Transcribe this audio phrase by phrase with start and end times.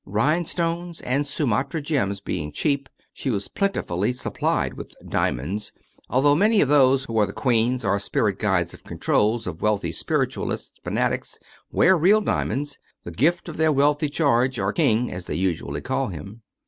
[0.07, 5.73] Rhinestones and Sumatra gems being cheap, she was plentifully supplied with'' diamonds/'
[6.09, 9.91] although many of those who are the queens or spirit guides or" controls" of wealthy
[9.91, 11.37] spiritualistic fanatics
[11.71, 16.07] wear real diamonds, the gift of their wealthy charge, or" king'' as they usually call
[16.07, 16.41] him.